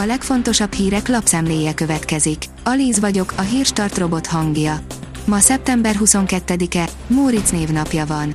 [0.00, 2.44] A legfontosabb hírek lapszemléje következik.
[2.64, 4.80] Alíz vagyok, a hírstart robot hangja.
[5.24, 8.34] Ma szeptember 22-e, Móricz névnapja van.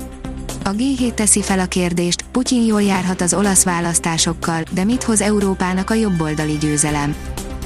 [0.64, 5.22] A G7 teszi fel a kérdést, Putyin jól járhat az olasz választásokkal, de mit hoz
[5.22, 7.16] Európának a jobboldali győzelem?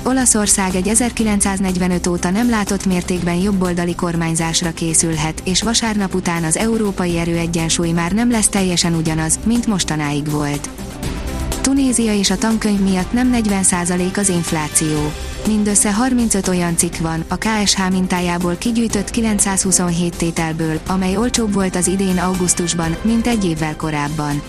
[0.03, 7.17] Olaszország egy 1945 óta nem látott mértékben jobboldali kormányzásra készülhet, és vasárnap után az európai
[7.17, 10.69] erőegyensúly már nem lesz teljesen ugyanaz, mint mostanáig volt.
[11.67, 15.11] Tunézia és a tankönyv miatt nem 40% az infláció.
[15.47, 21.87] Mindössze 35 olyan cikk van, a KSH mintájából kigyűjtött 927 tételből, amely olcsóbb volt az
[21.87, 24.41] idén augusztusban, mint egy évvel korábban.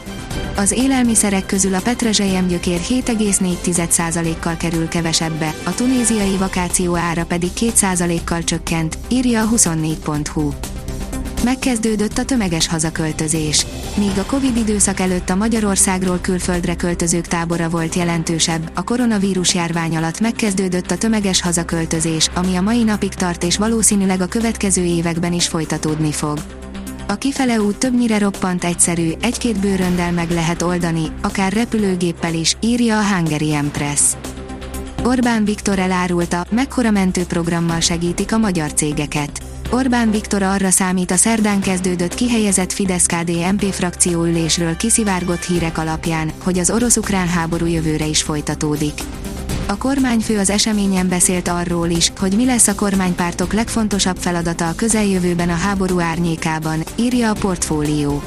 [0.57, 8.45] Az élelmiszerek közül a petrezselyem gyökér 7,4%-kal kerül kevesebbe, a tunéziai vakáció ára pedig 2%-kal
[8.45, 10.51] csökkent, írja a 24.hu.
[11.45, 13.67] Megkezdődött a tömeges hazaköltözés.
[13.97, 19.97] Míg a Covid időszak előtt a Magyarországról külföldre költözők tábora volt jelentősebb, a koronavírus járvány
[19.97, 25.33] alatt megkezdődött a tömeges hazaköltözés, ami a mai napig tart és valószínűleg a következő években
[25.33, 26.39] is folytatódni fog.
[27.09, 32.99] A kifele út többnyire roppant egyszerű, egy-két bőröndel meg lehet oldani, akár repülőgéppel is, írja
[32.99, 34.01] a Hungary Empress.
[35.05, 39.48] Orbán Viktor elárulta, mekkora mentőprogrammal segítik a magyar cégeket.
[39.71, 46.71] Orbán Viktor arra számít a szerdán kezdődött kihelyezett Fidesz-KD-MP frakcióülésről kiszivárgott hírek alapján, hogy az
[46.71, 48.93] orosz-ukrán háború jövőre is folytatódik.
[49.67, 54.75] A kormányfő az eseményen beszélt arról is, hogy mi lesz a kormánypártok legfontosabb feladata a
[54.75, 58.23] közeljövőben a háború árnyékában, írja a portfólió.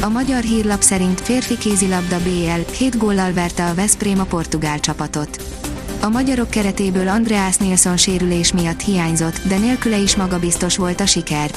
[0.00, 5.57] A magyar hírlap szerint férfi kézilabda BL 7 góllal verte a Veszprém a portugál csapatot.
[6.00, 11.50] A magyarok keretéből Andreas Nilsson sérülés miatt hiányzott, de nélküle is magabiztos volt a siker.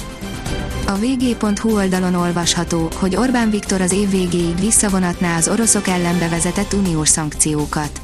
[0.88, 6.74] A vg.hu oldalon olvasható, hogy Orbán Viktor az év végéig visszavonatná az oroszok ellen bevezetett
[6.74, 8.02] uniós szankciókat.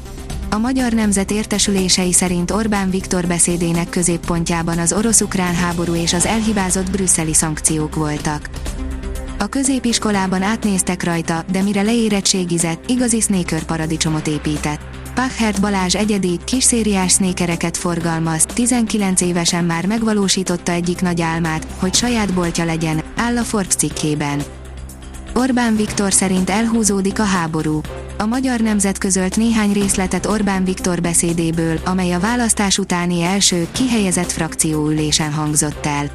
[0.50, 6.90] A magyar nemzet értesülései szerint Orbán Viktor beszédének középpontjában az orosz-ukrán háború és az elhibázott
[6.90, 8.48] brüsszeli szankciók voltak.
[9.38, 14.80] A középiskolában átnéztek rajta, de mire leérettségizett, igazi snéker paradicsomot épített.
[15.18, 22.34] Pachert Balázs egyedi, kisszériás sznékereket forgalmaz, 19 évesen már megvalósította egyik nagy álmát, hogy saját
[22.34, 24.42] boltja legyen, áll a Forbes cikkében.
[25.34, 27.80] Orbán Viktor szerint elhúzódik a háború.
[28.18, 34.32] A magyar nemzet közölt néhány részletet Orbán Viktor beszédéből, amely a választás utáni első, kihelyezett
[34.32, 36.10] frakcióülésen hangzott el.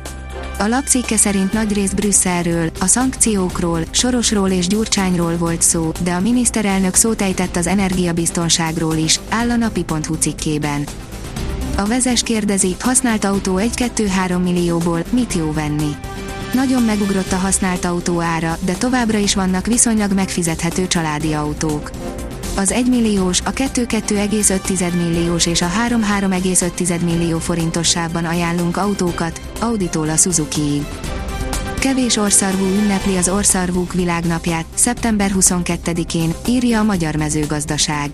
[0.58, 6.96] A lapcikke szerint nagyrészt Brüsszelről, a szankciókról, Sorosról és Gyurcsányról volt szó, de a miniszterelnök
[6.96, 10.84] szót ejtett az energiabiztonságról is, áll a napi.hu cikkében.
[11.78, 15.96] A vezes kérdezi, használt autó 1-2-3 millióból, mit jó venni?
[16.54, 21.92] Nagyon megugrott a használt autó ára, de továbbra is vannak viszonylag megfizethető családi autók.
[22.56, 30.10] Az 1 milliós, a 2-2,5 milliós és a 3-3,5 millió forintos sávban ajánlunk autókat, Auditól
[30.10, 30.86] a Suzuki-ig.
[31.80, 38.12] Kevés orszarvú ünnepli az orszarvúk világnapját, szeptember 22-én, írja a Magyar Mezőgazdaság.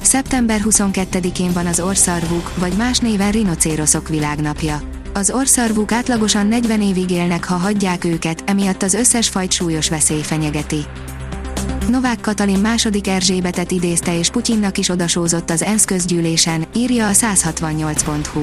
[0.00, 4.80] Szeptember 22-én van az orszarvúk, vagy más néven rinocéroszok világnapja.
[5.14, 10.22] Az orszarvúk átlagosan 40 évig élnek, ha hagyják őket, emiatt az összes fajt súlyos veszély
[10.22, 10.86] fenyegeti.
[11.88, 18.42] Novák Katalin második Erzsébetet idézte és Putyinnak is odasózott az ENSZ közgyűlésen, írja a 168.hu.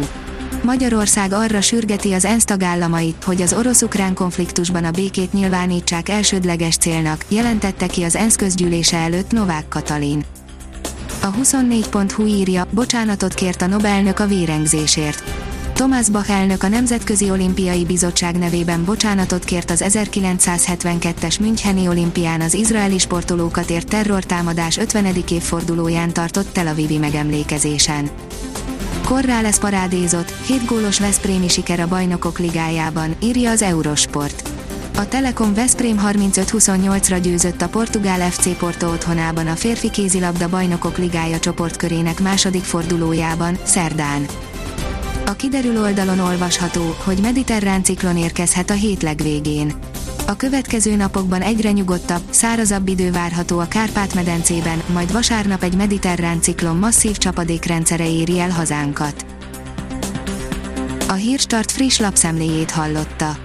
[0.63, 7.25] Magyarország arra sürgeti az ENSZ tagállamait, hogy az orosz-ukrán konfliktusban a békét nyilvánítsák elsődleges célnak,
[7.28, 10.25] jelentette ki az ENSZ közgyűlése előtt Novák Katalin.
[11.22, 15.24] A 24.hu írja, bocsánatot kért a Nobelnök a vérengzésért.
[15.75, 22.53] Thomas Bach elnök a Nemzetközi Olimpiai Bizottság nevében bocsánatot kért az 1972-es Müncheni olimpián az
[22.53, 25.06] izraeli sportolókat ért terrortámadás 50.
[25.30, 28.09] évfordulóján tartott Tel Avivi megemlékezésen.
[29.06, 34.50] Korrá lesz parádézott, 7 gólos Veszprémi siker a bajnokok ligájában, írja az Eurosport.
[34.97, 41.40] A Telekom Veszprém 35-28-ra győzött a portugál FC Porto otthonában a férfi kézilabda bajnokok ligája
[41.40, 44.26] csoportkörének második fordulójában, szerdán.
[45.25, 49.73] A kiderül oldalon olvasható, hogy mediterrán ciklon érkezhet a hét legvégén.
[50.27, 56.77] A következő napokban egyre nyugodtabb, szárazabb idő várható a Kárpát-medencében, majd vasárnap egy mediterrán ciklon
[56.77, 59.25] masszív csapadékrendszere éri el hazánkat.
[61.07, 63.45] A Hírstart friss lapszemléjét hallotta.